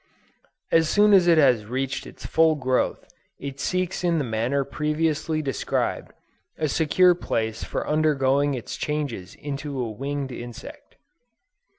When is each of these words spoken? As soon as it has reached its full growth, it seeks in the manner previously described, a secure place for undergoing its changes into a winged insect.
As 0.71 0.89
soon 0.89 1.13
as 1.13 1.27
it 1.27 1.37
has 1.37 1.65
reached 1.67 2.07
its 2.07 2.25
full 2.25 2.55
growth, 2.55 3.05
it 3.37 3.59
seeks 3.59 4.03
in 4.03 4.17
the 4.17 4.23
manner 4.23 4.63
previously 4.63 5.43
described, 5.43 6.11
a 6.57 6.67
secure 6.67 7.13
place 7.13 7.63
for 7.63 7.87
undergoing 7.87 8.55
its 8.55 8.77
changes 8.77 9.35
into 9.35 9.79
a 9.79 9.91
winged 9.91 10.31
insect. 10.31 10.95